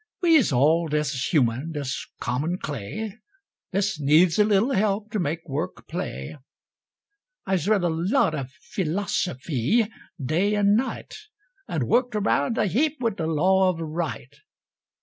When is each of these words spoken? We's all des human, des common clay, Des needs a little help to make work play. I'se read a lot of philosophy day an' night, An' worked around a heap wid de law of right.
We's 0.19 0.51
all 0.51 0.87
des 0.87 1.09
human, 1.29 1.73
des 1.73 1.89
common 2.19 2.57
clay, 2.57 3.19
Des 3.71 3.83
needs 3.99 4.39
a 4.39 4.43
little 4.43 4.71
help 4.71 5.11
to 5.11 5.19
make 5.19 5.47
work 5.47 5.87
play. 5.87 6.39
I'se 7.45 7.67
read 7.67 7.83
a 7.83 7.89
lot 7.89 8.33
of 8.33 8.49
philosophy 8.71 9.85
day 10.19 10.55
an' 10.55 10.75
night, 10.75 11.13
An' 11.67 11.85
worked 11.85 12.15
around 12.15 12.57
a 12.57 12.65
heap 12.65 12.97
wid 12.99 13.17
de 13.17 13.27
law 13.27 13.69
of 13.69 13.79
right. 13.79 14.35